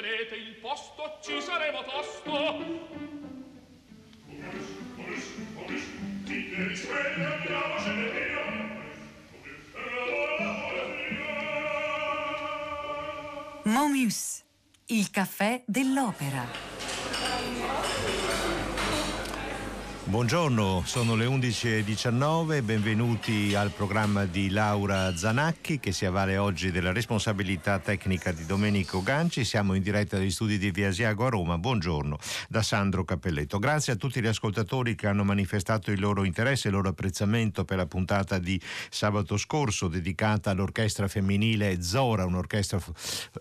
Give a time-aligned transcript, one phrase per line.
[0.00, 2.30] tenete il posto, ci saremo tosto.
[13.64, 14.44] Momius,
[14.86, 16.77] il caffè dell'opera.
[20.08, 26.94] Buongiorno, sono le 11.19, benvenuti al programma di Laura Zanacchi che si avvale oggi della
[26.94, 29.44] responsabilità tecnica di Domenico Ganci.
[29.44, 31.58] Siamo in diretta dagli studi di Via Asiago a Roma.
[31.58, 32.16] Buongiorno
[32.48, 33.58] da Sandro Cappelletto.
[33.58, 37.66] Grazie a tutti gli ascoltatori che hanno manifestato il loro interesse e il loro apprezzamento
[37.66, 42.80] per la puntata di sabato scorso dedicata all'orchestra femminile Zora, un'orchestra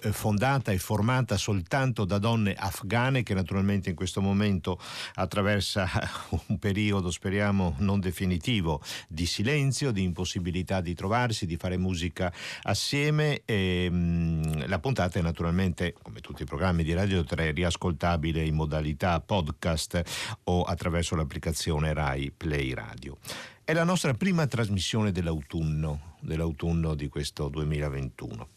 [0.01, 4.77] eh, fondata e formata soltanto da donne afghane che naturalmente in questo momento
[5.13, 5.87] attraversa
[6.49, 12.31] un periodo, speriamo, non definitivo di silenzio, di impossibilità di trovarsi, di fare musica
[12.63, 13.41] assieme.
[13.45, 18.55] E, mh, la puntata è naturalmente, come tutti i programmi di Radio 3, riascoltabile in
[18.55, 20.01] modalità podcast
[20.45, 23.17] o attraverso l'applicazione Rai Play Radio.
[23.63, 28.47] È la nostra prima trasmissione dell'autunno, dell'autunno di questo 2021.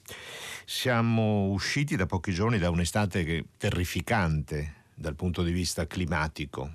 [0.65, 6.75] Siamo usciti da pochi giorni da un'estate terrificante dal punto di vista climatico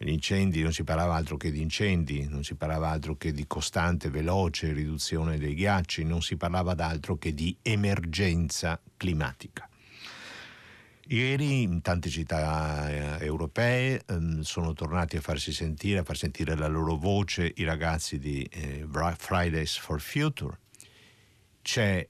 [0.00, 3.46] gli incendi non si parlava altro che di incendi, non si parlava altro che di
[3.48, 9.68] costante, veloce riduzione dei ghiacci, non si parlava d'altro che di emergenza climatica.
[11.10, 16.54] Ieri in tante città eh, europee eh, sono tornati a farsi sentire, a far sentire
[16.54, 20.58] la loro voce i ragazzi di eh, Fridays for Future.
[21.62, 22.06] C'è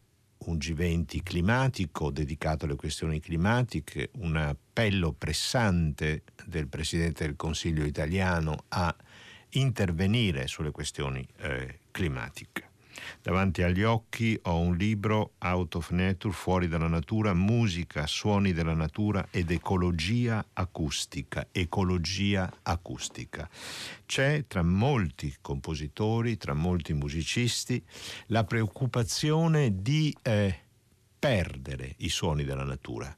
[0.48, 8.64] un G20 climatico dedicato alle questioni climatiche, un appello pressante del Presidente del Consiglio italiano
[8.68, 8.94] a
[9.50, 12.67] intervenire sulle questioni eh, climatiche.
[13.22, 18.74] Davanti agli occhi ho un libro Out of Nature, Fuori dalla natura, musica, suoni della
[18.74, 21.48] natura ed ecologia acustica.
[21.52, 23.48] Ecologia acustica.
[24.06, 27.82] C'è tra molti compositori, tra molti musicisti,
[28.26, 30.66] la preoccupazione di eh,
[31.18, 33.14] perdere i suoni della natura,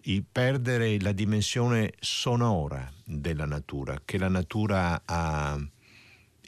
[0.00, 5.58] di perdere la dimensione sonora della natura, che la natura ha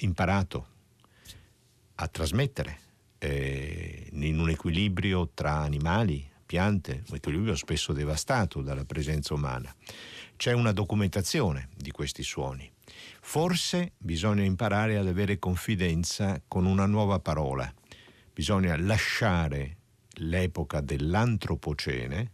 [0.00, 0.76] imparato
[2.00, 2.78] a trasmettere
[3.18, 9.74] eh, in un equilibrio tra animali, piante, un equilibrio spesso devastato dalla presenza umana.
[10.36, 12.70] C'è una documentazione di questi suoni.
[13.20, 17.72] Forse bisogna imparare ad avere confidenza con una nuova parola.
[18.32, 19.76] Bisogna lasciare
[20.20, 22.32] l'epoca dell'antropocene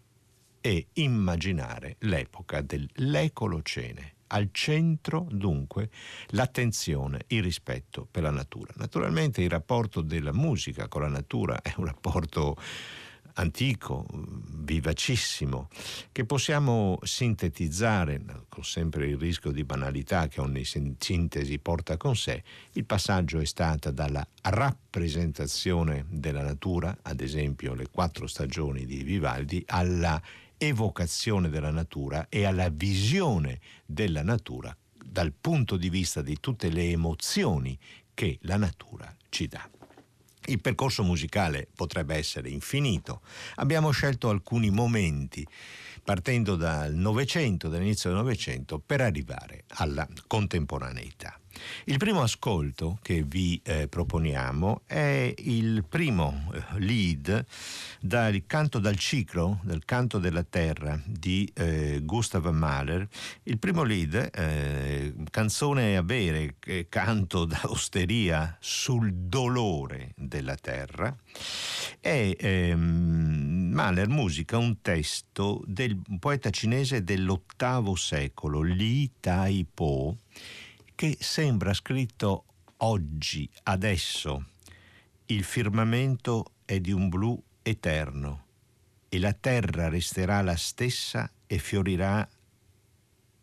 [0.61, 4.14] e immaginare l'epoca dell'ecolocene.
[4.35, 5.91] Al centro dunque
[6.31, 8.73] l'attenzione, il rispetto per la natura.
[8.77, 12.57] Naturalmente il rapporto della musica con la natura è un rapporto
[13.35, 15.69] antico, vivacissimo,
[16.11, 22.43] che possiamo sintetizzare, con sempre il rischio di banalità che ogni sintesi porta con sé,
[22.73, 29.63] il passaggio è stato dalla rappresentazione della natura, ad esempio le quattro stagioni di Vivaldi,
[29.67, 30.21] alla
[30.59, 36.91] evocazione della natura e alla visione della natura dal punto di vista di tutte le
[36.91, 37.79] emozioni
[38.15, 39.69] che la natura ci dà.
[40.47, 43.23] Il percorso musicale potrebbe essere infinito.
[43.57, 45.47] Abbiamo scelto alcuni momenti
[46.03, 51.39] partendo dal Novecento, dall'inizio del Novecento, per arrivare alla contemporaneità.
[51.85, 57.45] Il primo ascolto che vi eh, proponiamo è il primo eh, lead
[58.01, 63.07] dal canto dal ciclo, del canto della terra di eh, Gustav Mahler.
[63.45, 66.57] Il primo lead, eh, canzone a bere,
[66.89, 71.15] canto da osteria sul dolore della terra,
[72.01, 80.17] è ehm, Mahler musica un testo del poeta cinese dell'ottavo secolo, Li Tai Po
[80.95, 82.45] che sembra scritto
[82.79, 84.47] oggi, adesso.
[85.27, 88.45] Il firmamento è di un blu eterno
[89.09, 92.29] e la terra resterà la stessa e fiorirà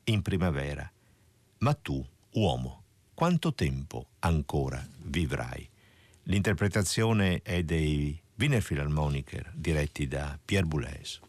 [0.06, 0.90] in primavera.
[1.60, 2.84] Ma tu, uomo,
[3.14, 5.68] quanto tempo ancora vivrai?
[6.24, 11.20] L'interpretazione è dei Wiener Philharmoniker diretti da Pierre Boulez.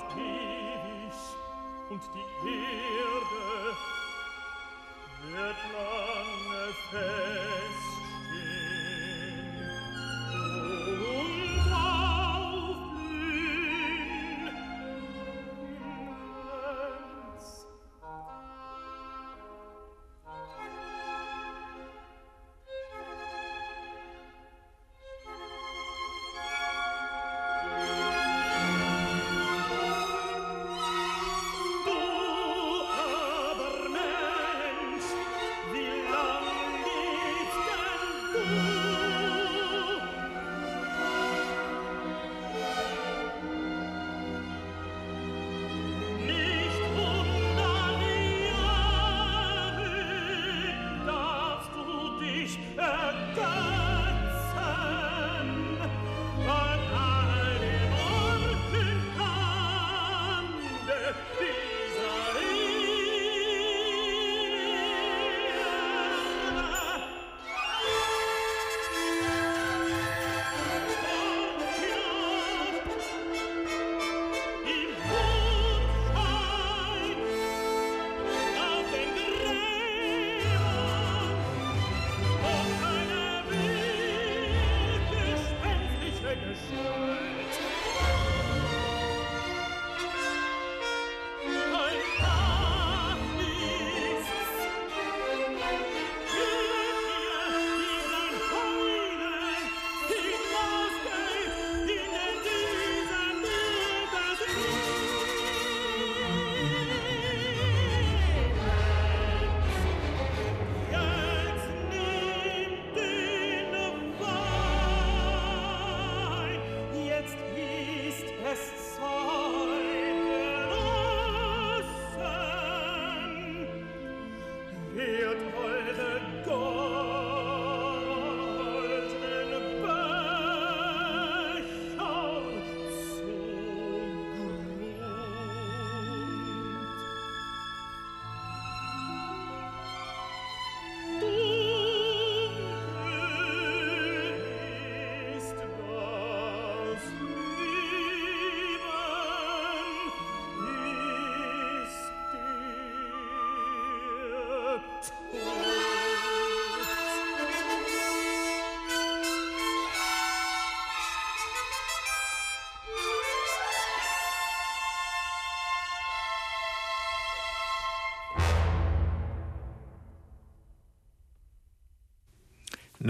[0.00, 1.12] bleibt ewig
[1.90, 3.76] und die Erde
[5.22, 7.49] wird lange fern.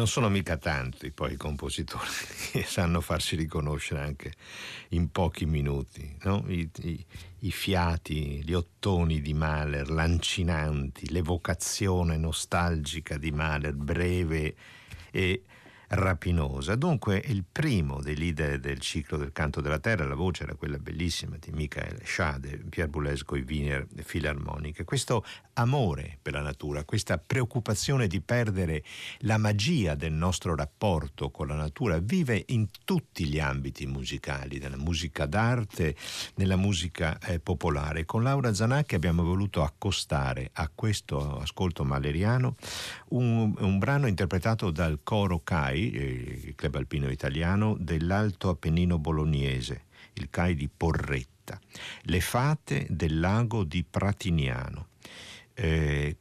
[0.01, 2.09] Non sono mica tanti poi i compositori
[2.53, 4.33] che sanno farsi riconoscere anche
[4.91, 6.17] in pochi minuti.
[6.23, 6.43] No?
[6.47, 7.05] I, i,
[7.41, 14.55] I, fiati, gli ottoni di Mahler, lancinanti, l'evocazione nostalgica di Mahler, breve
[15.11, 15.43] e
[15.93, 16.77] rapinosa.
[16.77, 20.79] Dunque il primo dei leader del ciclo del canto della terra, la voce era quella
[20.79, 24.85] bellissima di Michael Schade, Pierre Boulez i Wiener Filarmoniche.
[24.85, 28.85] Questo amore per la natura, questa preoccupazione di perdere
[29.21, 34.77] la magia del nostro rapporto con la natura vive in tutti gli ambiti musicali, nella
[34.77, 35.97] musica d'arte,
[36.37, 38.05] nella musica eh, popolare.
[38.05, 42.55] Con Laura Zanacchi abbiamo voluto accostare a questo ascolto maleriano
[43.09, 49.85] un, un brano interpretato dal coro CAI, eh, il club alpino italiano, dell'Alto Appennino bolognese,
[50.15, 51.59] il CAI di Porretta.
[52.03, 54.89] Le fate del lago di Pratiniano
[55.55, 56.17] eh,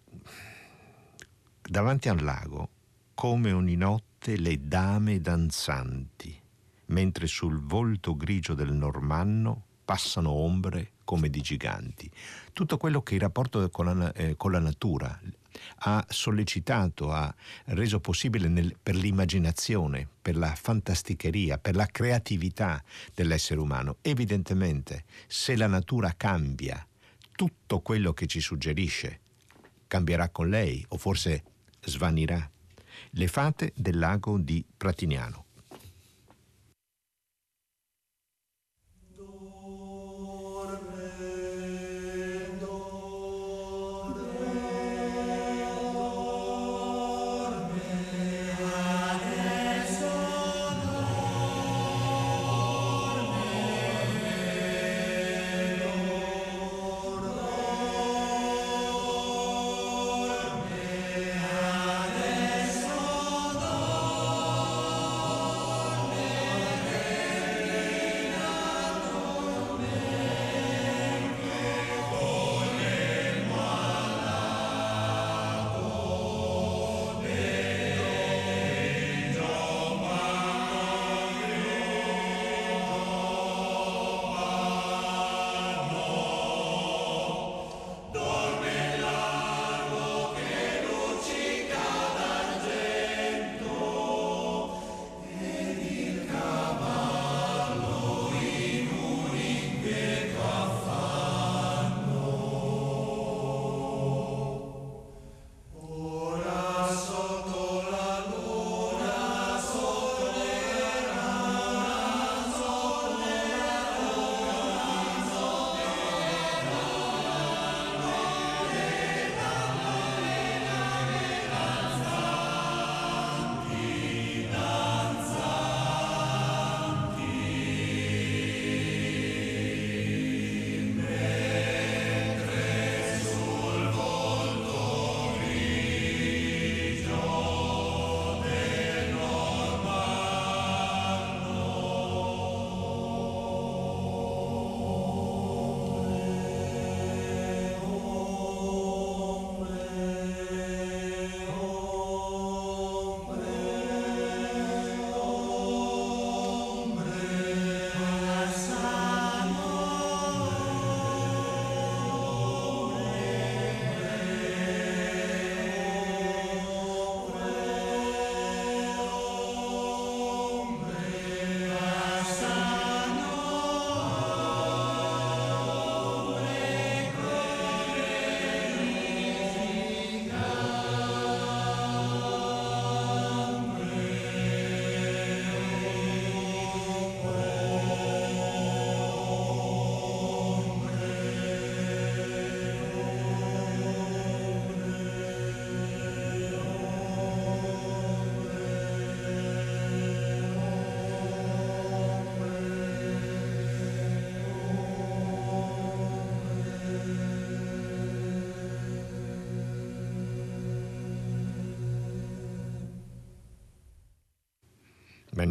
[1.62, 2.70] davanti al lago,
[3.14, 6.38] come ogni notte, le dame danzanti,
[6.88, 12.10] mentre sul volto grigio del normanno passano ombre come di giganti.
[12.54, 15.20] Tutto quello che il rapporto con la, eh, con la natura
[15.80, 17.34] ha sollecitato, ha
[17.66, 23.98] reso possibile nel, per l'immaginazione, per la fantasticheria, per la creatività dell'essere umano.
[24.02, 26.86] Evidentemente, se la natura cambia,
[27.32, 29.22] tutto quello che ci suggerisce
[29.88, 31.44] cambierà con lei o forse
[31.82, 32.50] svanirà.
[33.12, 35.46] Le fate del lago di Pratiniano.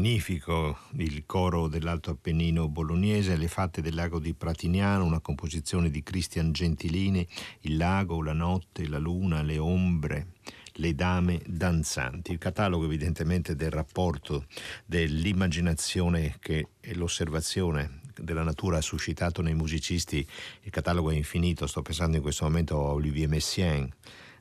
[0.09, 6.03] Magnifico il coro dell'Alto Appennino bolognese, Le fatte del lago di Pratiniano, una composizione di
[6.03, 7.29] Cristian Gentilini,
[7.61, 10.29] il lago, la notte, la luna, le ombre,
[10.77, 12.33] le dame danzanti.
[12.33, 14.47] Il catalogo evidentemente del rapporto
[14.87, 20.27] dell'immaginazione che, l'osservazione della natura ha suscitato nei musicisti,
[20.63, 23.93] il catalogo è infinito, sto pensando in questo momento a Olivier Messiaen,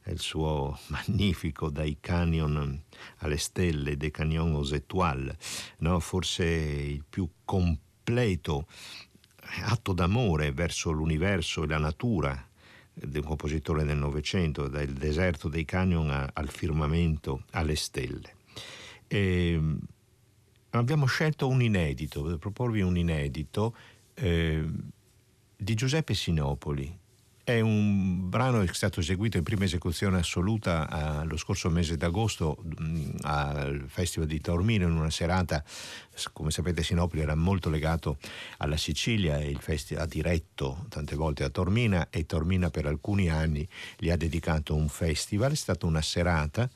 [0.09, 2.83] il suo magnifico dai canyon
[3.17, 5.35] alle stelle, De Canyon aux Étoiles,
[5.79, 5.99] no?
[5.99, 8.67] forse il più completo
[9.63, 12.47] atto d'amore verso l'universo e la natura
[12.93, 18.35] di un compositore del Novecento, dal deserto dei canyon al firmamento, alle stelle.
[19.07, 19.79] E ehm,
[20.71, 23.75] abbiamo scelto un inedito, per proporvi un inedito
[24.15, 24.65] eh,
[25.55, 26.97] di Giuseppe Sinopoli,
[27.47, 31.95] è un brano che è stato eseguito in prima esecuzione assoluta uh, lo scorso mese
[31.95, 35.63] d'agosto um, al Festival di Taormino in una serata,
[36.33, 38.17] come sapete Sinopoli era molto legato
[38.57, 43.29] alla Sicilia e il festival ha diretto tante volte a Taormina e Taormina per alcuni
[43.29, 43.65] anni
[43.97, 46.69] gli ha dedicato un festival, è stata una serata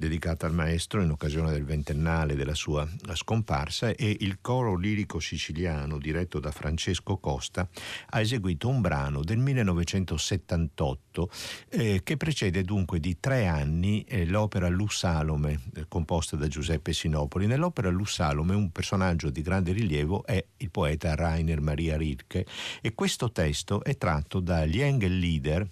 [0.00, 5.98] dedicata al maestro in occasione del ventennale della sua scomparsa e il coro lirico siciliano
[5.98, 7.68] diretto da Francesco Costa
[8.08, 11.30] ha eseguito un brano del 1978
[11.68, 17.46] eh, che precede dunque di tre anni eh, l'opera Lussalome eh, composta da Giuseppe Sinopoli.
[17.46, 22.46] Nell'opera Lussalome un personaggio di grande rilievo è il poeta Rainer Maria Rilke
[22.80, 25.68] e questo testo è tratto dagli Engellieder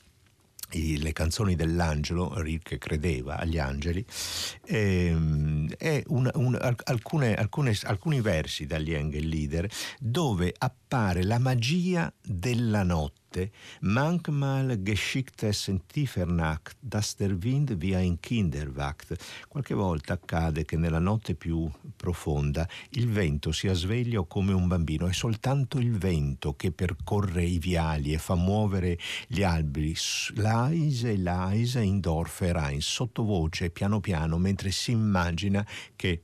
[0.70, 4.04] le canzoni dell'angelo, Rilke credeva agli angeli,
[4.66, 12.82] ehm, è un, un, alcune, alcune, alcuni versi dagli Engellieder dove appare la magia della
[12.82, 13.27] notte
[13.80, 19.16] manchmal geschicktes in tiefer Nacht, dass der Wind wie ein Kinder wacht.
[19.48, 25.06] Qualche volta accade che nella notte più profonda il vento sia sveglio come un bambino,
[25.06, 29.94] è soltanto il vento che percorre i viali e fa muovere gli alberi,
[30.34, 35.66] leise, leise in Dorf e Rhein, sottovoce, piano piano, mentre si immagina
[35.96, 36.22] che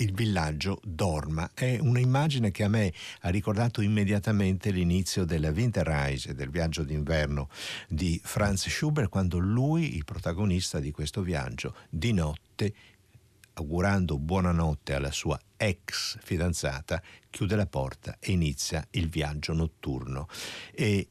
[0.00, 1.50] il villaggio dorma.
[1.54, 7.48] È un'immagine che a me ha ricordato immediatamente l'inizio della Winterreise, del viaggio d'inverno
[7.88, 12.74] di Franz Schubert, quando lui, il protagonista di questo viaggio, di notte
[13.54, 20.28] augurando buonanotte alla sua ex fidanzata, chiude la porta e inizia il viaggio notturno.
[20.72, 21.08] E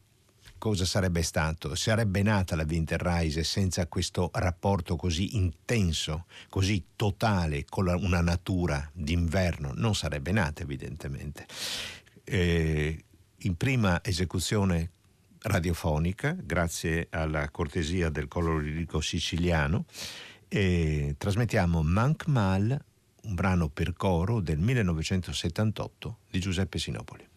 [0.59, 1.73] cosa sarebbe stato?
[1.73, 8.87] Sarebbe nata la Winterreise senza questo rapporto così intenso, così totale con la, una natura
[8.93, 9.71] d'inverno?
[9.73, 11.47] Non sarebbe nata evidentemente.
[12.23, 13.03] Eh,
[13.37, 14.91] in prima esecuzione
[15.41, 19.85] radiofonica, grazie alla cortesia del colore lirico siciliano,
[20.47, 22.83] eh, trasmettiamo Mank Mal,
[23.23, 27.28] un brano per coro del 1978 di Giuseppe Sinopoli.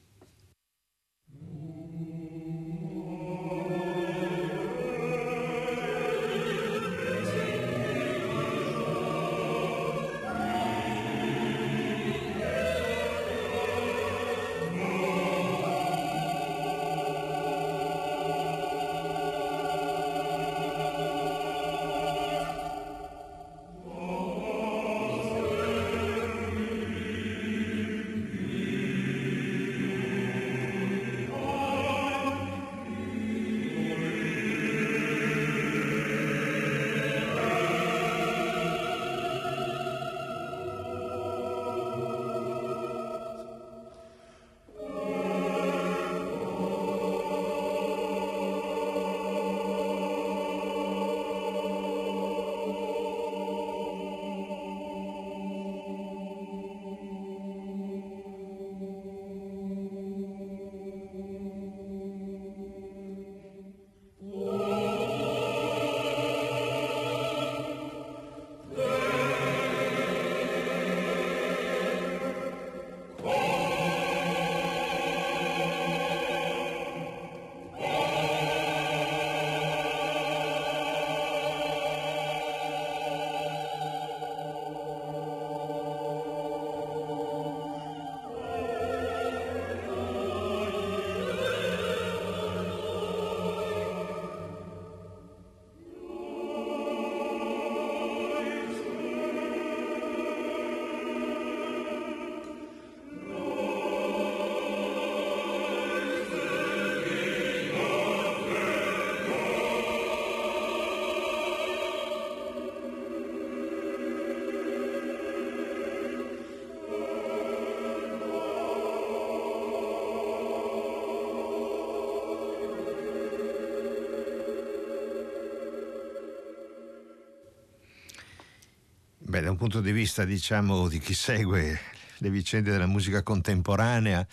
[129.42, 131.78] Da un punto di vista, diciamo, di chi segue
[132.18, 134.26] le vicende della musica contemporanea,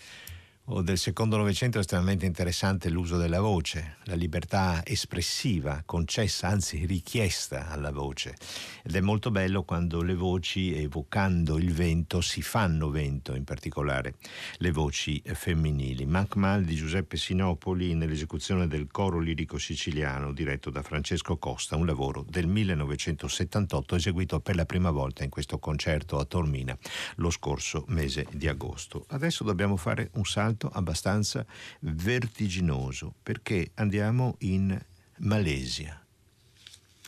[0.72, 6.86] o del secondo Novecento è estremamente interessante l'uso della voce, la libertà espressiva concessa, anzi
[6.86, 8.36] richiesta alla voce.
[8.82, 14.14] Ed è molto bello quando le voci, evocando il vento, si fanno vento, in particolare
[14.58, 16.06] le voci femminili.
[16.06, 22.24] Mal di Giuseppe Sinopoli nell'esecuzione del coro lirico siciliano diretto da Francesco Costa, un lavoro
[22.28, 26.76] del 1978 eseguito per la prima volta in questo concerto a Tormina
[27.16, 29.04] lo scorso mese di agosto.
[29.08, 31.44] Adesso dobbiamo fare un salto abbastanza
[31.80, 34.78] vertiginoso perché andiamo in
[35.18, 36.02] Malesia.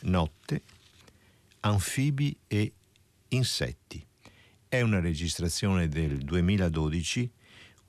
[0.03, 0.61] Notte,
[1.65, 2.73] anfibi e
[3.29, 4.05] insetti.
[4.67, 7.31] È una registrazione del 2012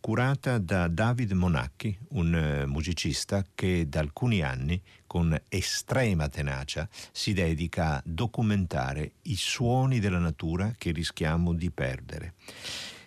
[0.01, 7.33] curata da David Monacchi, un eh, musicista che da alcuni anni con estrema tenacia si
[7.33, 12.35] dedica a documentare i suoni della natura che rischiamo di perdere.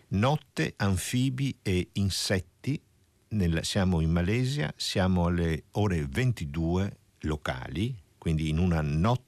[0.10, 2.82] Notte, anfibi e insetti.
[3.30, 9.27] Nel, siamo in Malesia, siamo alle ore 22 locali, quindi in una notte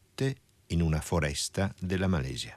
[0.69, 2.55] in una foresta della Malesia.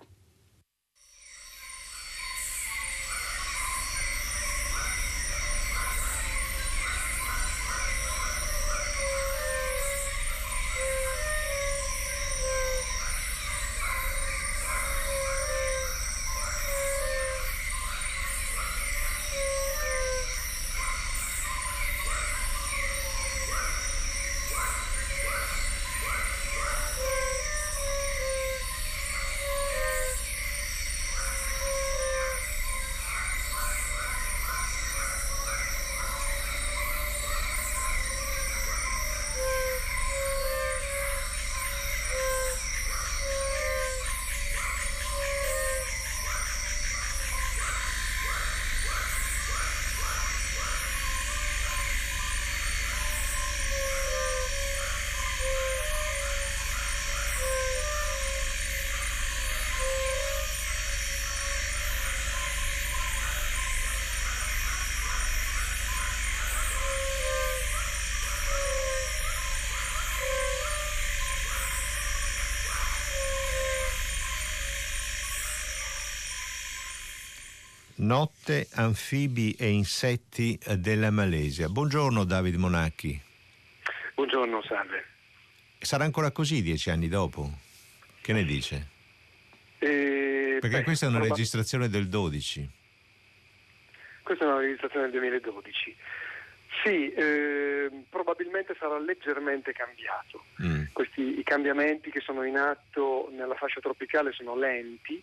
[78.02, 81.68] Notte, anfibi e insetti della Malesia.
[81.68, 83.20] Buongiorno David Monacchi.
[84.16, 85.04] Buongiorno, salve.
[85.78, 87.48] Sarà ancora così dieci anni dopo?
[88.20, 88.88] Che ne dice?
[89.78, 92.68] Eh, Perché beh, questa è una probab- registrazione del 12.
[94.24, 95.96] Questa è una registrazione del 2012.
[96.82, 100.46] Sì, eh, probabilmente sarà leggermente cambiato.
[100.60, 100.86] Mm.
[100.92, 105.22] Questi, I cambiamenti che sono in atto nella fascia tropicale sono lenti,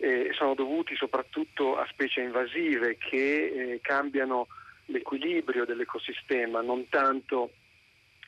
[0.00, 4.48] eh, sono dovuti soprattutto a specie invasive che eh, cambiano
[4.86, 7.52] l'equilibrio dell'ecosistema, non tanto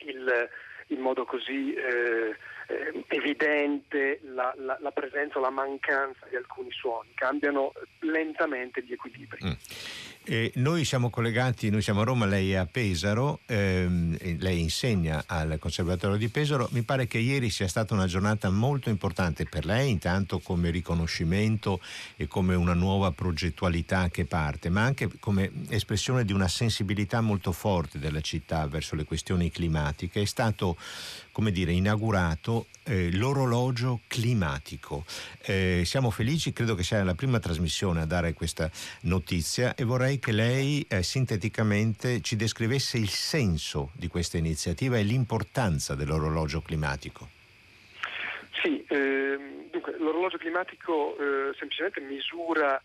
[0.06, 0.48] il,
[0.88, 2.36] in modo così eh,
[2.68, 8.92] eh, evidente la, la, la, presenza o la mancanza di alcuni suoni, cambiano lentamente gli
[8.92, 9.44] equilibri.
[9.44, 9.52] Mm.
[10.32, 15.24] Eh, noi siamo collegati, noi siamo a Roma, lei è a Pesaro, ehm, lei insegna
[15.26, 16.70] al Conservatorio di Pesaro.
[16.72, 21.82] Mi pare che ieri sia stata una giornata molto importante per lei, intanto come riconoscimento
[22.16, 27.52] e come una nuova progettualità che parte, ma anche come espressione di una sensibilità molto
[27.52, 30.22] forte della città verso le questioni climatiche.
[30.22, 30.78] È stato
[31.32, 35.04] come dire, inaugurato eh, l'orologio climatico.
[35.40, 38.70] Eh, siamo felici, credo che sia la prima trasmissione a dare questa
[39.02, 45.02] notizia e vorrei che lei eh, sinteticamente ci descrivesse il senso di questa iniziativa e
[45.02, 47.28] l'importanza dell'orologio climatico.
[48.62, 52.80] Sì, ehm, dunque l'orologio climatico eh, semplicemente misura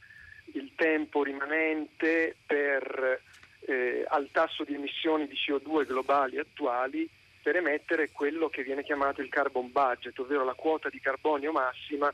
[0.53, 3.21] il tempo rimanente per,
[3.67, 7.07] eh, al tasso di emissioni di CO2 globali attuali
[7.43, 12.11] per emettere quello che viene chiamato il carbon budget, ovvero la quota di carbonio massima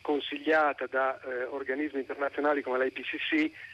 [0.00, 3.72] consigliata da eh, organismi internazionali come l'IPCC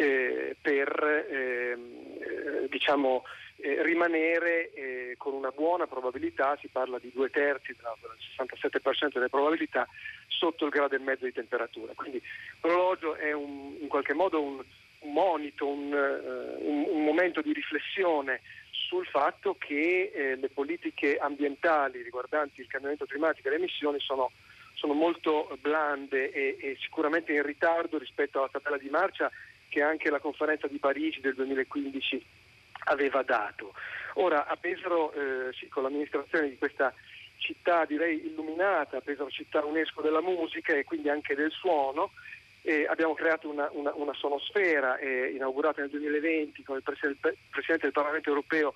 [0.00, 3.24] eh, per ehm, eh, diciamo,
[3.56, 8.48] eh, rimanere eh, con una buona probabilità, si parla di due terzi, del
[8.82, 9.86] 67% delle probabilità,
[10.28, 11.92] sotto il grado e mezzo di temperatura.
[11.94, 12.22] Quindi
[12.62, 14.62] l'orologio è un, in qualche modo un,
[15.00, 21.18] un monito, un, uh, un, un momento di riflessione sul fatto che eh, le politiche
[21.18, 24.30] ambientali riguardanti il cambiamento climatico e le emissioni sono,
[24.74, 29.30] sono molto blande e, e, sicuramente in ritardo rispetto alla tabella di marcia
[29.70, 32.22] che anche la conferenza di Parigi del 2015
[32.84, 33.72] aveva dato.
[34.14, 36.92] Ora a Pesaro, eh, con l'amministrazione di questa
[37.38, 42.10] città direi illuminata, Pesaro città UNESCO della musica e quindi anche del suono.
[42.62, 47.36] E abbiamo creato una, una, una sonosfera eh, inaugurata nel 2020 con il Presidente
[47.80, 48.74] del Parlamento europeo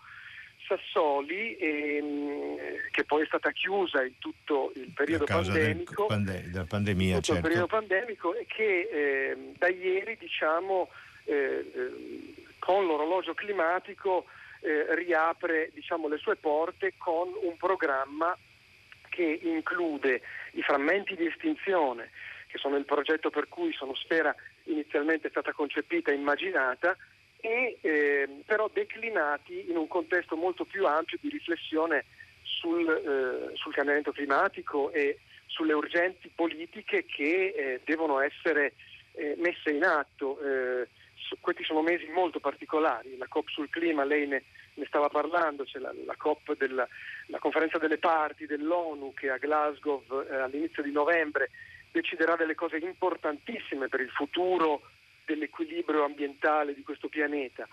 [0.66, 2.57] Sassoli, ehm,
[2.90, 7.40] che poi è stata chiusa in tutto il periodo pandemico, pande- della pandemia, tutto certo.
[7.40, 10.88] il periodo pandemico e che eh, da ieri diciamo,
[11.24, 14.27] eh, eh, con l'orologio climatico
[14.61, 18.37] eh, riapre diciamo, le sue porte con un programma
[19.11, 20.22] che include
[20.53, 22.11] i frammenti di estinzione,
[22.46, 26.96] che sono il progetto per cui Sonosfera inizialmente è stata concepita e immaginata,
[27.44, 32.07] e eh, però declinati in un contesto molto più ampio di riflessione
[32.42, 38.72] sul, eh, sul cambiamento climatico e sulle urgenti politiche che eh, devono essere
[39.12, 40.40] eh, messe in atto.
[40.40, 40.88] Eh,
[41.40, 45.78] questi sono mesi molto particolari, la COP sul clima, lei ne, ne stava parlando, c'è
[45.78, 46.88] la, la COP della
[47.28, 51.50] la conferenza delle parti dell'ONU che a Glasgow eh, all'inizio di novembre
[51.90, 54.83] deciderà delle cose importantissime per il futuro
[55.24, 57.66] dell'equilibrio ambientale di questo pianeta.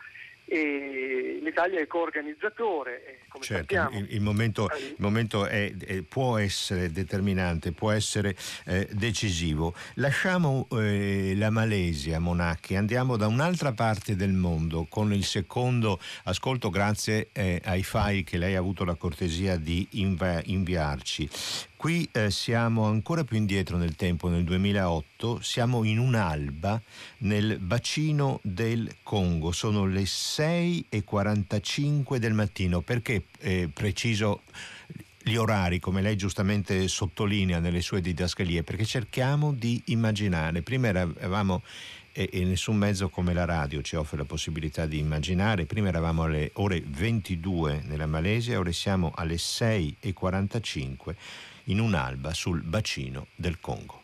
[0.46, 3.98] E L'Italia è coorganizzatore, come certo, sappiamo.
[3.98, 8.36] Il, il momento, il momento è, è, può essere determinante, può essere
[8.66, 9.74] eh, decisivo.
[9.96, 16.70] Lasciamo eh, la Malesia, Monacchi, andiamo da un'altra parte del mondo con il secondo ascolto
[16.70, 21.30] grazie eh, ai file che lei ha avuto la cortesia di inv- inviarci.
[21.82, 26.80] Qui eh, siamo ancora più indietro nel tempo, nel 2008, siamo in un'alba
[27.22, 34.41] nel bacino del Congo, sono le 6.45 del mattino, perché eh, preciso
[35.24, 41.63] gli orari, come lei giustamente sottolinea nelle sue didascalie, perché cerchiamo di immaginare, prima eravamo
[42.12, 45.65] e, e, nessun mezzo come la radio ci offre la possibilità di immaginare.
[45.65, 51.15] Prima eravamo alle ore 22 nella Malesia, ora siamo alle 6.45
[51.65, 54.01] in un'alba sul bacino del Congo.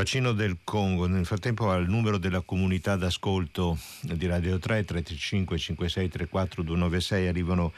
[0.00, 6.08] Bacino del Congo, nel frattempo al numero della comunità d'ascolto di Radio 3, 335 56
[6.08, 7.74] 34 296 arrivano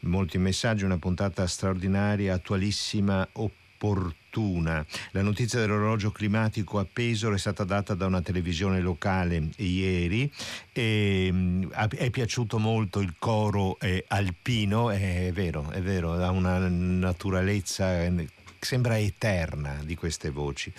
[0.00, 4.84] molti messaggi, una puntata straordinaria, attualissima, opportuna.
[5.12, 10.30] La notizia dell'orologio climatico a Pesaro è stata data da una televisione locale ieri
[10.74, 16.58] e mm, è piaciuto molto il coro eh, alpino, è vero, è vero, ha una
[16.68, 18.28] naturalezza eh,
[18.64, 20.72] sembra eterna di queste voci.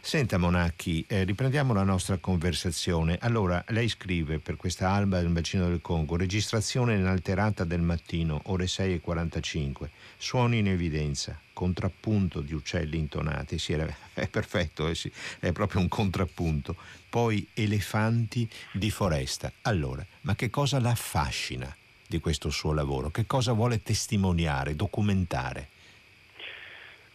[0.00, 3.18] Senta Monacchi, eh, riprendiamo la nostra conversazione.
[3.20, 8.64] Allora, lei scrive per questa alba del bacino del Congo, registrazione inalterata del mattino, ore
[8.64, 13.74] 6.45, suoni in evidenza, contrappunto di uccelli intonati, sì,
[14.14, 14.96] è perfetto, eh,
[15.38, 16.74] è proprio un contrappunto.
[17.08, 19.52] Poi elefanti di foresta.
[19.62, 21.74] Allora, ma che cosa la affascina
[22.06, 23.10] di questo suo lavoro?
[23.10, 25.68] Che cosa vuole testimoniare, documentare?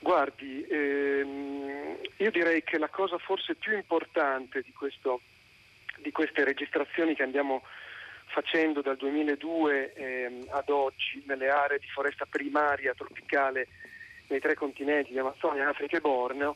[0.04, 5.22] Guardi, ehm, io direi che la cosa forse più importante di, questo,
[5.98, 7.62] di queste registrazioni che andiamo
[8.26, 13.68] facendo dal 2002 ehm, ad oggi nelle aree di foresta primaria tropicale
[14.30, 16.56] nei tre continenti di Amazzonia, Africa e Borneo,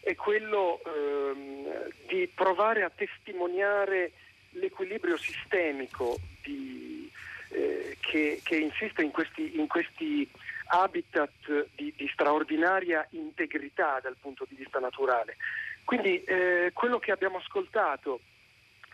[0.00, 4.12] è quello ehm, di provare a testimoniare
[4.50, 7.10] l'equilibrio sistemico di,
[7.48, 10.28] eh, che, che, insiste in questi, in questi
[10.74, 15.36] habitat di, di, straordinaria integrità dal punto di vista naturale.
[15.84, 18.20] Quindi eh, quello che abbiamo ascoltato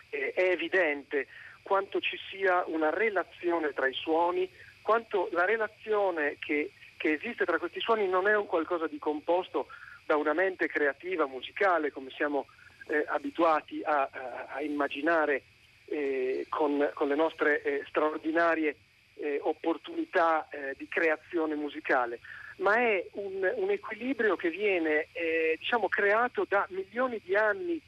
[0.09, 1.27] eh, è evidente
[1.63, 4.49] quanto ci sia una relazione tra i suoni,
[4.81, 9.67] quanto la relazione che, che esiste tra questi suoni non è un qualcosa di composto
[10.05, 12.47] da una mente creativa, musicale, come siamo
[12.87, 15.43] eh, abituati a, a, a immaginare
[15.85, 18.75] eh, con, con, le nostre eh, straordinarie
[19.19, 22.19] eh, opportunità eh, di creazione musicale,
[22.57, 27.81] ma è un, un equilibrio che viene eh, diciamo, creato da milioni di anni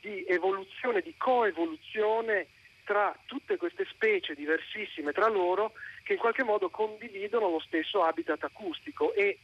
[0.00, 2.46] di evoluzione, di coevoluzione
[2.84, 5.72] tra tutte queste specie diversissime tra loro
[6.04, 9.38] che in qualche modo condividono lo stesso habitat acustico e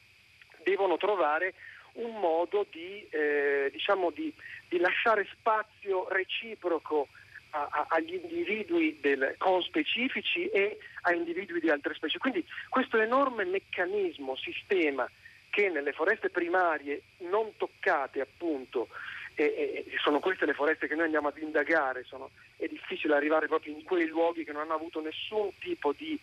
[0.62, 1.52] devono trovare
[1.94, 4.32] un modo di, eh, diciamo di,
[4.68, 7.08] di lasciare spazio reciproco
[7.54, 12.18] a, a, agli individui del, conspecifici e a individui di altre specie.
[12.18, 15.08] Quindi questo enorme meccanismo, sistema
[15.50, 18.88] che nelle foreste primarie non toccate appunto
[19.36, 23.46] e, e, sono queste le foreste che noi andiamo ad indagare, sono, è difficile arrivare
[23.46, 26.18] proprio in quei luoghi che non hanno avuto nessun tipo di,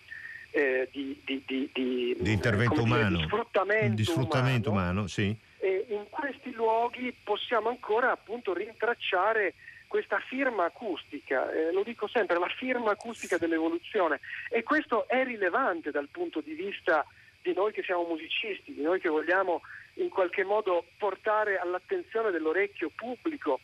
[0.51, 5.33] eh, di, di, di intervento umano, dire, sfruttamento, di sfruttamento umano, umano sì.
[5.59, 9.53] e in questi luoghi possiamo ancora appunto rintracciare
[9.91, 15.91] questa firma acustica, eh, lo dico sempre, la firma acustica dell'evoluzione e questo è rilevante
[15.91, 17.05] dal punto di vista
[17.41, 19.61] di noi che siamo musicisti, di noi che vogliamo
[19.95, 23.59] in qualche modo portare all'attenzione dell'orecchio pubblico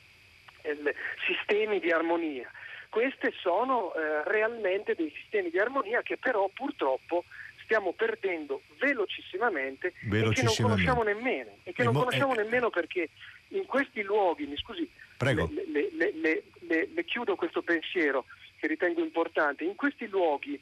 [0.63, 0.77] eh,
[1.25, 2.51] sistemi di armonia.
[2.89, 7.23] Questi sono eh, realmente dei sistemi di armonia che però purtroppo
[7.63, 10.29] stiamo perdendo velocissimamente, velocissimamente.
[10.29, 11.51] e che non conosciamo nemmeno.
[11.63, 12.43] E che e non mo- conosciamo eh...
[12.43, 13.07] nemmeno perché
[13.49, 15.49] in questi luoghi, mi scusi, Prego.
[15.51, 18.25] Le, le, le, le, chiudo questo pensiero
[18.59, 19.63] che ritengo importante.
[19.63, 20.59] In questi luoghi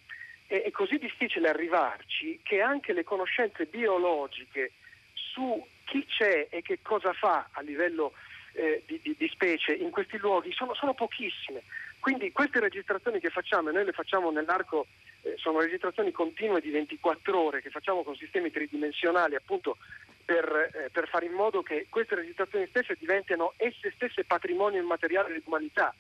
[0.48, 4.72] è, è, così difficile arrivarci che anche le conoscenze biologiche
[5.14, 8.14] su chi c'è e che cosa fa a livello
[8.54, 11.64] eh, di, di, di, specie in questi luoghi sono, sono, pochissime.
[12.00, 14.88] Quindi queste registrazioni che facciamo, e noi le facciamo nell'arco,
[15.24, 19.78] eh, sono registrazioni continue di 24 ore che facciamo con sistemi tridimensionali appunto
[20.26, 25.32] per, eh, per, fare in modo che queste registrazioni stesse diventino esse stesse patrimonio immateriale
[25.32, 25.94] dell'umanità,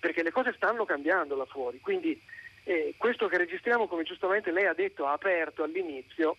[0.00, 1.78] perché le cose stanno cambiando là fuori.
[1.80, 2.20] Quindi
[2.64, 6.36] eh, questo che registriamo, come giustamente lei ha detto, ha aperto all'inizio,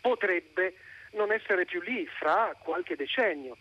[0.00, 0.74] potrebbe
[1.12, 3.56] non essere più lì fra qualche decennio.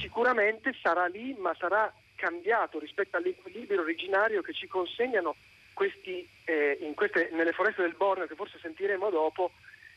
[0.00, 5.36] Sicuramente sarà lì, ma sarà cambiato rispetto all'equilibrio originario che ci consegnano
[5.74, 9.52] questi, eh, queste, nelle foreste del Borneo, che forse sentiremo dopo,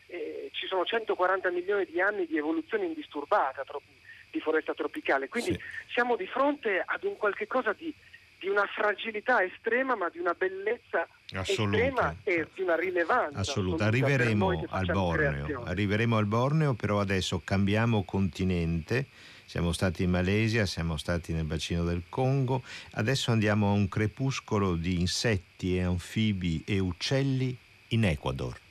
[0.10, 3.63] eh, ci sono 140 milioni di anni di evoluzione indisturbata
[4.32, 5.60] di foresta tropicale, quindi sì.
[5.93, 7.93] siamo di fronte ad un qualche cosa di,
[8.39, 11.78] di una fragilità estrema ma di una bellezza assoluta.
[11.78, 13.86] estrema e di una rilevanza assoluta.
[13.86, 19.08] Arriveremo al Borneo, arriveremo al Borneo, però adesso cambiamo continente.
[19.45, 24.76] Siamo stati in Malesia, siamo stati nel bacino del Congo, adesso andiamo a un crepuscolo
[24.76, 28.67] di insetti e anfibi e uccelli in Ecuador.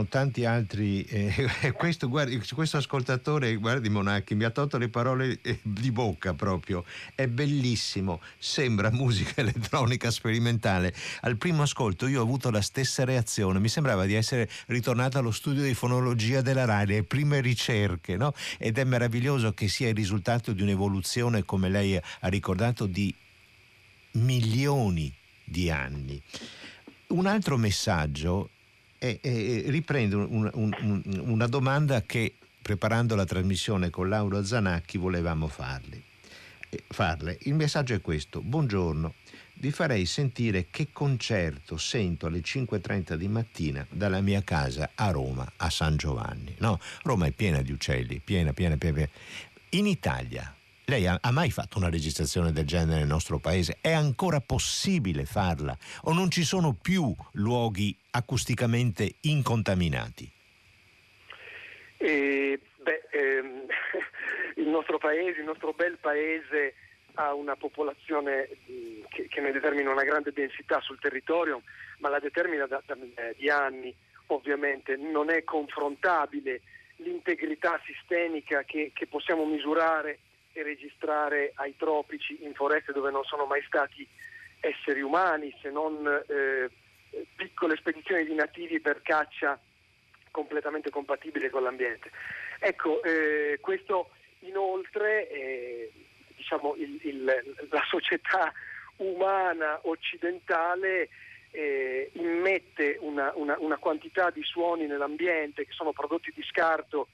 [0.00, 1.02] Arrivano tanti altri.
[1.02, 6.34] Eh, questo, guardi, questo ascoltatore, guardi Monacchi, mi ha tolto le parole eh, di bocca
[6.34, 6.84] proprio.
[7.14, 10.94] È bellissimo, sembra musica elettronica sperimentale.
[11.22, 15.32] Al primo ascolto io ho avuto la stessa reazione, mi sembrava di essere ritornato allo
[15.32, 18.32] studio di fonologia della RAI, le prime ricerche, no?
[18.58, 23.14] Ed è meraviglioso che sia il risultato di un'evoluzione, come lei ha ricordato, di
[24.12, 25.12] milioni
[25.44, 26.20] di anni.
[27.08, 28.50] Un altro messaggio
[29.00, 34.98] e, e riprendo un, un, un, una domanda che preparando la trasmissione con Laura Zanacchi
[34.98, 36.02] volevamo farle.
[36.88, 37.38] farle.
[37.42, 38.42] Il messaggio è questo.
[38.42, 39.14] Buongiorno,
[39.54, 45.50] vi farei sentire che concerto sento alle 5.30 di mattina dalla mia casa a Roma,
[45.56, 46.54] a San Giovanni.
[46.58, 48.94] No, Roma è piena di uccelli, piena, piena, piena.
[48.94, 49.10] piena.
[49.70, 50.54] In Italia
[50.90, 53.78] lei ha, ha, mai fatto una registrazione del genere nel nostro paese?
[53.80, 55.74] È ancora possibile farla?
[56.02, 60.30] O non ci sono più luoghi acusticamente incontaminati?
[61.96, 63.66] Eh, beh, ehm,
[64.56, 66.74] il nostro paese, il nostro bel paese
[67.14, 68.48] ha una popolazione
[69.08, 71.62] che, che, ne determina una grande densità sul territorio,
[71.98, 72.96] ma la determina da, da
[73.36, 73.94] di anni
[74.26, 76.60] ovviamente, non è confrontabile
[76.96, 80.18] l'integrità sistemica che, che possiamo misurare
[80.60, 84.06] e registrare ai tropici in foreste dove non sono mai stati
[84.60, 86.70] esseri umani se non eh,
[87.34, 89.58] piccole spedizioni di nativi per caccia
[90.30, 92.10] completamente compatibili con l'ambiente.
[92.60, 95.92] Ecco, eh, questo inoltre eh,
[96.36, 97.24] diciamo, il, il,
[97.70, 98.52] la società
[98.96, 101.08] umana occidentale
[101.50, 107.08] eh, immette una, una, una, quantità di suoni nell'ambiente che sono prodotti di scarto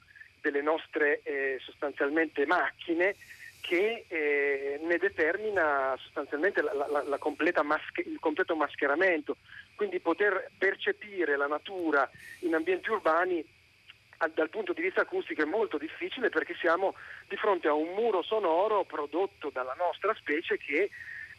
[0.50, 3.16] delle nostre eh, sostanzialmente macchine
[3.60, 9.38] che eh, ne determina sostanzialmente la, la, la masche, il completo mascheramento.
[9.74, 12.08] Quindi poter percepire la natura
[12.40, 13.44] in ambienti urbani
[14.32, 16.94] dal punto di vista acustico è molto difficile perché siamo
[17.28, 20.88] di fronte a un muro sonoro prodotto dalla nostra specie che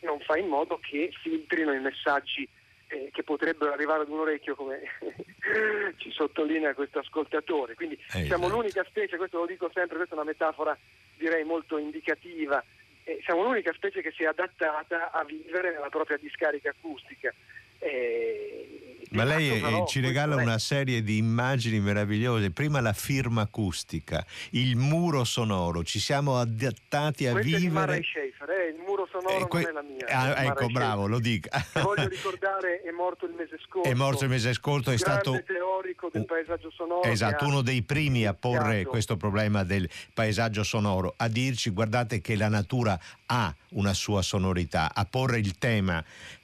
[0.01, 2.47] non fa in modo che filtrino i messaggi
[2.87, 4.79] eh, che potrebbero arrivare ad un orecchio come
[5.97, 7.75] ci sottolinea questo ascoltatore.
[7.75, 8.47] Quindi eh, siamo esatto.
[8.47, 10.77] l'unica specie, questo lo dico sempre, questa è una metafora
[11.17, 12.63] direi molto indicativa,
[13.03, 17.33] eh, siamo l'unica specie che si è adattata a vivere nella propria discarica acustica.
[17.79, 22.51] Eh, ma lei però, ci regala una serie di immagini meravigliose.
[22.51, 27.97] Prima la firma acustica, il muro sonoro, ci siamo adattati a Questo vivere.
[27.99, 28.69] È Schaefer, eh?
[28.69, 29.61] il muro sonoro eh, que...
[29.61, 30.05] non è la mia.
[30.07, 31.63] Ah, ecco, bravo, lo dica.
[31.73, 33.89] Voglio ricordare, è morto il mese scorso.
[33.89, 37.03] È morto il mese scorso, è stato teorico del paesaggio sonoro.
[37.03, 42.35] Esatto, uno dei primi a porre questo problema del paesaggio sonoro, a dirci guardate che
[42.35, 46.03] la natura ha una sua sonorità, a porre il tema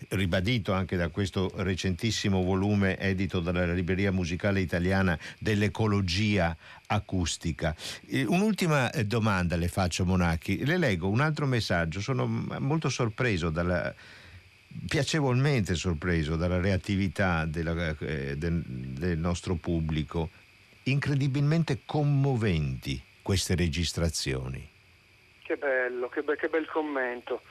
[0.09, 6.55] ribadito anche da questo recentissimo volume edito dalla Libreria Musicale Italiana dell'ecologia
[6.87, 7.75] acustica.
[8.27, 13.93] Un'ultima eh, domanda le faccio Monacchi, le leggo un altro messaggio, sono molto sorpreso dalla
[14.87, 20.29] piacevolmente sorpreso dalla reattività della, eh, del, del nostro pubblico,
[20.83, 24.67] incredibilmente commoventi queste registrazioni.
[25.43, 27.41] Che bello, che, be- che bel commento.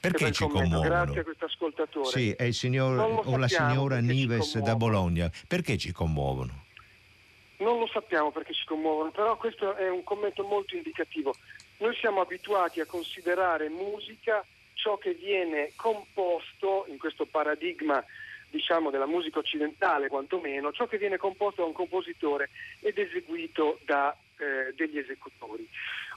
[0.00, 0.76] Perché ci commento.
[0.76, 0.88] commuovono?
[0.88, 2.08] Grazie a questo ascoltatore.
[2.08, 5.30] Sì, è il signor o la signora Nives da Bologna.
[5.46, 6.68] Perché ci commuovono?
[7.60, 11.34] Non lo sappiamo perché ci commuovono, però questo è un commento molto indicativo.
[11.78, 14.44] Noi siamo abituati a considerare musica
[14.74, 18.02] ciò che viene composto in questo paradigma
[18.50, 22.50] diciamo, della musica occidentale quantomeno, ciò che viene composto da un compositore
[22.80, 25.68] ed eseguito da eh, degli esecutori.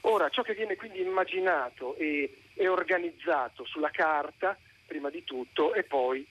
[0.02, 5.82] Ora, ciò che viene quindi immaginato e, e organizzato sulla carta, prima di tutto, e
[5.84, 6.26] poi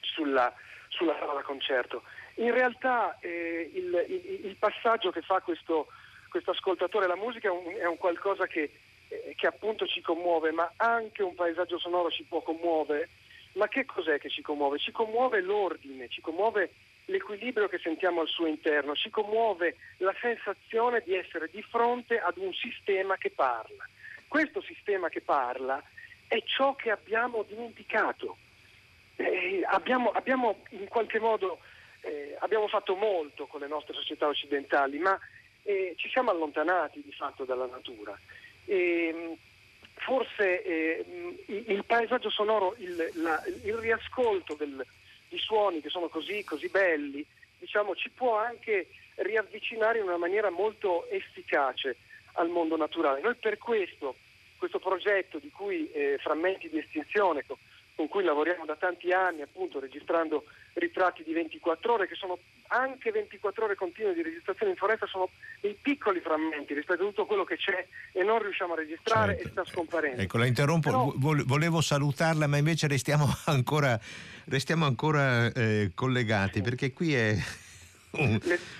[0.00, 0.52] sulla,
[0.88, 2.02] sulla sala concerto.
[2.38, 5.88] In realtà eh, il, il, il, passaggio che fa questo,
[6.28, 8.70] questo ascoltatore alla musica è un, è un qualcosa che,
[9.08, 13.08] eh, che appunto ci commuove, ma anche un paesaggio sonoro ci può commuovere.
[13.54, 14.78] Ma che cos'è che ci commuove?
[14.78, 16.70] Ci commuove l'ordine, ci commuove
[17.06, 22.36] l'equilibrio che sentiamo al suo interno, ci commuove la sensazione di essere di fronte ad
[22.36, 23.84] un sistema che parla.
[24.28, 25.82] Questo sistema che parla
[26.28, 28.36] è ciò che abbiamo dimenticato.
[29.16, 31.58] Eh, abbiamo, abbiamo, in qualche modo
[32.08, 35.18] eh, abbiamo fatto molto con le nostre società occidentali, ma
[35.62, 38.18] eh, ci siamo allontanati di fatto dalla natura.
[38.64, 39.36] E,
[39.98, 41.04] forse eh,
[41.46, 44.84] il paesaggio sonoro, il, la, il riascolto del,
[45.28, 47.24] di suoni che sono così, così belli,
[47.58, 51.96] diciamo, ci può anche riavvicinare in una maniera molto efficace
[52.34, 53.20] al mondo naturale.
[53.20, 54.14] Noi per questo,
[54.56, 57.44] questo progetto di cui eh, Frammenti di estinzione,
[57.98, 60.44] con cui lavoriamo da tanti anni, appunto registrando
[60.74, 62.38] ritratti di 24 ore, che sono
[62.68, 65.30] anche 24 ore continue di registrazione in foresta, sono
[65.60, 69.48] dei piccoli frammenti rispetto a tutto quello che c'è e non riusciamo a registrare certo.
[69.48, 70.22] e sta scomparendo.
[70.22, 71.42] Ecco, la interrompo, Però...
[71.44, 73.98] volevo salutarla, ma invece restiamo ancora,
[74.44, 77.36] restiamo ancora eh, collegati, perché qui è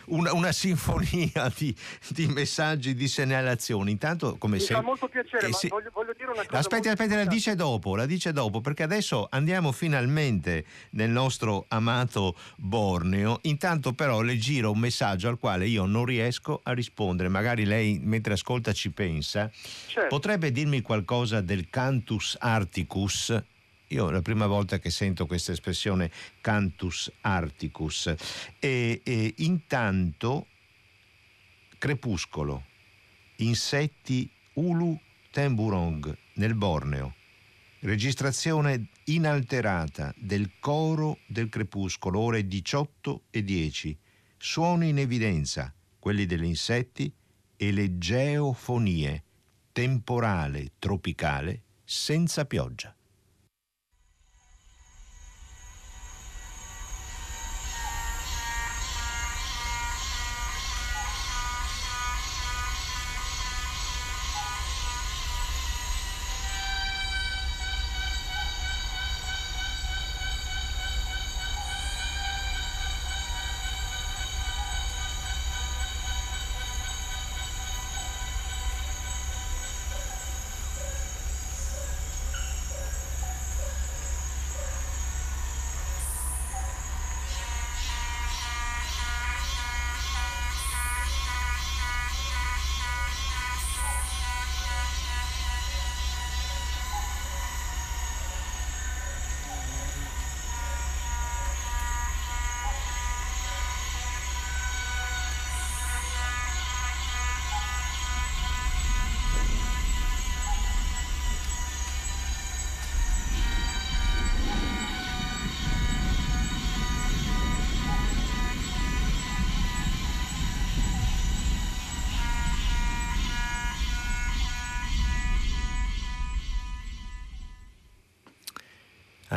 [0.06, 1.74] una, una, sinfonia di,
[2.08, 3.90] di, messaggi, di segnalazioni.
[3.90, 4.74] Intanto, come Mi se...
[4.74, 5.68] fa molto piacere, eh, ma se...
[5.68, 6.58] voglio, voglio, dire una cosa.
[6.58, 12.34] Aspetti, aspetti, la dice dopo, la dice dopo, perché adesso andiamo finalmente nel nostro amato
[12.56, 13.38] Borneo.
[13.42, 17.28] Intanto, però, le giro un messaggio al quale io non riesco a rispondere.
[17.28, 19.50] Magari lei, mentre ascolta, ci pensa.
[19.52, 20.08] Certo.
[20.08, 23.56] Potrebbe dirmi qualcosa del Cantus Articus?
[23.88, 26.10] Io la prima volta che sento questa espressione
[26.42, 28.14] cantus articus
[28.58, 30.46] e, e intanto
[31.78, 32.64] crepuscolo,
[33.36, 34.98] insetti Ulu
[35.30, 37.14] Temburong nel Borneo,
[37.80, 43.98] registrazione inalterata del coro del crepuscolo, ore 18 e 10,
[44.36, 47.10] suoni in evidenza, quelli degli insetti
[47.56, 49.24] e le geofonie,
[49.72, 52.97] temporale tropicale senza pioggia.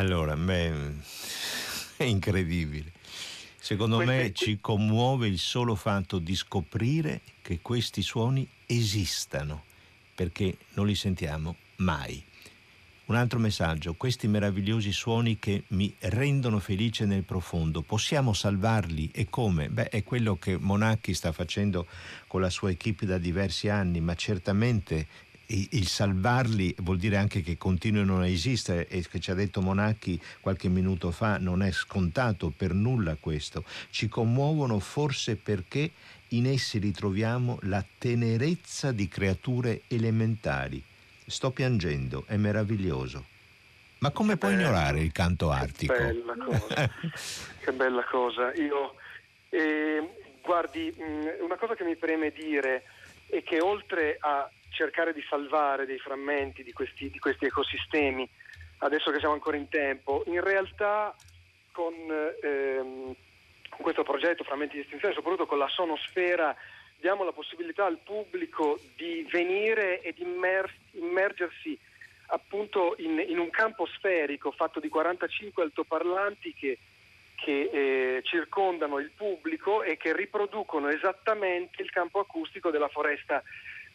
[0.02, 0.72] Allora, beh,
[1.98, 2.92] è incredibile.
[3.60, 9.64] Secondo me ci commuove il solo fatto di scoprire che questi suoni esistano,
[10.16, 12.24] perché non li sentiamo mai.
[13.06, 19.28] Un altro messaggio, questi meravigliosi suoni che mi rendono felice nel profondo, possiamo salvarli e
[19.30, 19.70] come?
[19.70, 21.86] Beh, è quello che Monacchi sta facendo
[22.26, 25.06] con la sua equipe da diversi anni, ma certamente
[25.72, 30.22] il salvarli vuol dire anche che continuino a esistere e che ci ha detto Monacchi
[30.40, 33.64] qualche minuto fa non è scontato per nulla questo.
[33.90, 35.92] Ci commuovono forse perché
[36.30, 40.82] in essi ritroviamo la tenerezza di creature elementari.
[41.26, 43.26] Sto piangendo, è meraviglioso.
[44.00, 45.94] Ma come puoi ignorare il canto artico?
[45.94, 46.90] Che bella cosa.
[47.62, 48.54] che bella cosa.
[48.54, 48.96] Io,
[49.50, 50.10] eh,
[50.42, 50.94] guardi,
[51.42, 52.84] una cosa che mi preme dire
[53.28, 58.28] è che oltre a cercare di salvare dei frammenti di questi, di questi ecosistemi,
[58.80, 61.16] adesso che siamo ancora in tempo, in realtà
[61.72, 61.94] con,
[62.42, 63.16] ehm,
[63.80, 66.56] questo progetto Frammenti di estinzione, soprattutto con la sonosfera,
[67.00, 71.78] diamo la possibilità al pubblico di venire ed immer- immergersi
[72.28, 76.78] appunto in, in, un campo sferico fatto di 45 altoparlanti che,
[77.36, 83.44] che eh, circondano il pubblico e che riproducono esattamente il campo acustico della foresta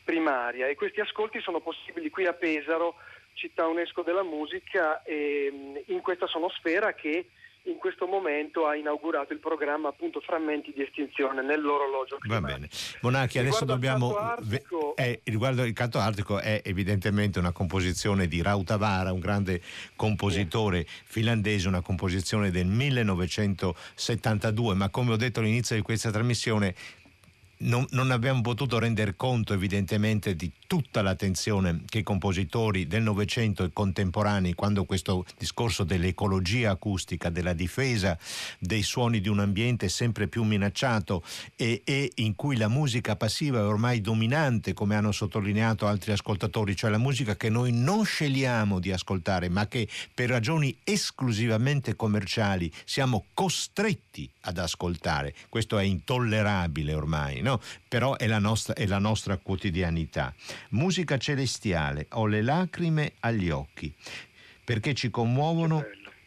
[0.07, 2.95] primaria e questi ascolti sono possibili qui a Pesaro,
[3.33, 7.27] città UNESCO della musica, e, in questa sonosfera che
[7.67, 12.49] in questo momento ha inaugurato il programma appunto Frammenti di estinzione nell'orologio climatico.
[12.49, 12.69] Va bene.
[13.01, 14.17] Monarchi, adesso dobbiamo...
[14.17, 14.95] Artico...
[14.95, 19.61] Eh, riguardo il canto artico è evidentemente una composizione di Rautavara, un grande
[19.97, 21.03] compositore sì.
[21.07, 26.77] finlandese, una composizione del 1972, ma come ho detto all'inizio di questa trasmissione
[27.59, 33.65] non, non, abbiamo potuto rendere conto evidentemente di tutta l'attenzione che i compositori del Novecento
[33.65, 38.19] e contemporanei, quando questo discorso dell'ecologia acustica, della difesa
[38.59, 41.23] dei suoni di un ambiente sempre più minacciato
[41.55, 46.77] e, e in cui la musica passiva è ormai dominante, come hanno sottolineato altri ascoltatori,
[46.77, 52.71] cioè la musica che noi non scegliamo di ascoltare, ma che per ragioni esclusivamente commerciali
[52.85, 55.35] siamo costretti ad ascoltare.
[55.49, 57.61] Questo è intollerabile ormai no?
[57.89, 60.35] però è la, nostra, è la nostra quotidianità.
[60.71, 63.95] Musica celestiale, ho le lacrime agli occhi,
[64.65, 65.85] perché ci commuovono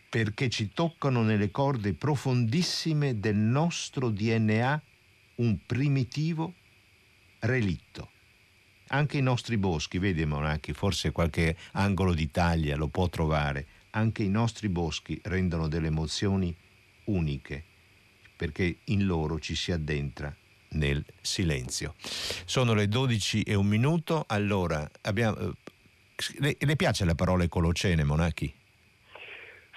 [0.09, 4.81] perché ci toccano nelle corde profondissime del nostro DNA
[5.35, 6.55] un primitivo
[7.41, 8.09] relitto.
[8.87, 14.29] Anche i nostri boschi, vedi Monacchi, forse qualche angolo d'Italia lo può trovare, anche i
[14.29, 16.55] nostri boschi rendono delle emozioni
[17.05, 17.63] uniche,
[18.35, 20.35] perché in loro ci si addentra
[20.71, 21.93] nel silenzio.
[22.45, 25.37] Sono le 12 e un minuto, allora abbiamo...
[25.37, 25.51] Eh,
[26.39, 28.53] le, le piace la parola ecolocene, Monacchi?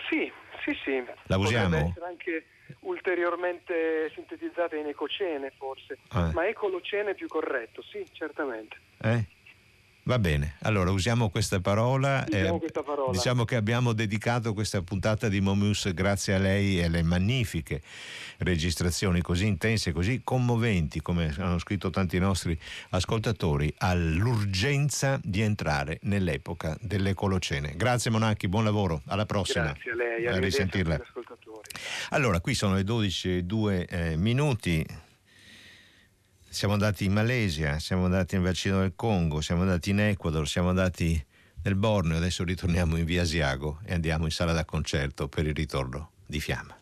[0.09, 0.31] Sì,
[0.65, 1.03] sì, sì.
[1.25, 1.69] La usiamo?
[1.69, 2.47] Potrebbe essere anche
[2.81, 6.31] ulteriormente sintetizzata in ecocene forse, ah.
[6.33, 8.77] ma ecolocene è più corretto, sì, certamente.
[9.03, 9.25] Eh?
[10.05, 12.25] Va bene, allora usiamo questa parola.
[12.27, 13.13] Usiamo eh, questa parola.
[13.13, 17.81] Diciamo che abbiamo dedicato questa puntata di Momus grazie a lei e alle magnifiche
[18.39, 22.59] registrazioni così intense, così commoventi, come hanno scritto tanti nostri
[22.91, 27.75] ascoltatori, all'urgenza di entrare nell'epoca dell'ecolocene.
[27.77, 29.67] Grazie Monacchi, buon lavoro, alla prossima.
[29.67, 31.01] Grazie a lei, a risentirla.
[32.11, 34.85] Allora, qui sono le 12 e 2 eh, minuti.
[36.53, 40.69] Siamo andati in Malesia, siamo andati nel bacino del Congo, siamo andati in Ecuador, siamo
[40.69, 41.25] andati
[41.63, 45.55] nel Borneo, adesso ritorniamo in via Asiago e andiamo in sala da concerto per il
[45.55, 46.82] ritorno di Fiamma.